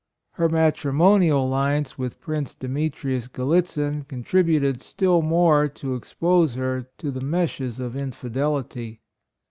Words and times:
Her 0.31 0.49
matrimonial 0.49 1.53
alli 1.53 1.77
ance 1.77 1.95
with 1.95 2.19
Prince 2.19 2.55
Demetrius 2.55 3.27
Gallit 3.27 3.65
PRINCESS 3.65 3.77
AMELIA. 3.77 3.83
21 4.01 4.01
zin 4.01 4.05
contributed 4.07 4.81
still 4.81 5.21
more 5.21 5.67
to 5.67 5.93
expose 5.93 6.55
her 6.55 6.87
to 6.97 7.11
the 7.11 7.21
meshes 7.21 7.79
of 7.79 7.95
infidelity. 7.95 9.01